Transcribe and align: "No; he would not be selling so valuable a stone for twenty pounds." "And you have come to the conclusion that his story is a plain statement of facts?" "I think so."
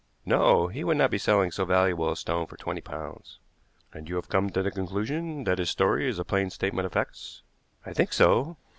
"No; 0.25 0.65
he 0.65 0.83
would 0.83 0.97
not 0.97 1.11
be 1.11 1.19
selling 1.19 1.51
so 1.51 1.63
valuable 1.63 2.11
a 2.11 2.15
stone 2.17 2.47
for 2.47 2.57
twenty 2.57 2.81
pounds." 2.81 3.37
"And 3.93 4.09
you 4.09 4.15
have 4.15 4.29
come 4.29 4.49
to 4.49 4.63
the 4.63 4.71
conclusion 4.71 5.43
that 5.43 5.59
his 5.59 5.69
story 5.69 6.09
is 6.09 6.17
a 6.17 6.25
plain 6.25 6.49
statement 6.49 6.87
of 6.87 6.93
facts?" 6.93 7.43
"I 7.85 7.93
think 7.93 8.11
so." 8.11 8.57